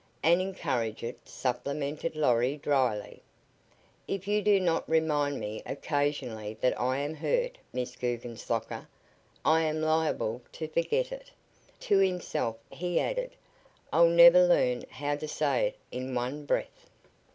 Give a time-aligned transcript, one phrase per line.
[0.23, 3.21] "And encourage it," supplemented Lorry, drily.
[4.07, 8.87] "If you do not remind me occasionally that I am hurt, Miss Guggenslocker,
[9.45, 11.29] I am liable to forget it."
[11.81, 13.35] To himself he added:
[13.93, 16.87] "I'll never learn how to say it in one breath."